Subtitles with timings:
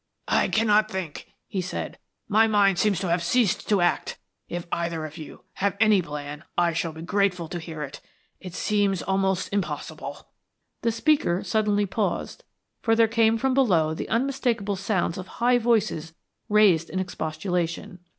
[0.27, 1.99] "I cannot think," he said.
[2.27, 4.17] "My mind seems to have ceased to act.
[4.49, 8.01] If either of you have any plan I shall be grateful to hear it.
[8.39, 10.27] It seems almost impossible"
[10.81, 12.43] The speaker suddenly paused,
[12.81, 16.13] for there came from below the unmistakable sounds of high voices
[16.49, 17.99] raised in expostulation.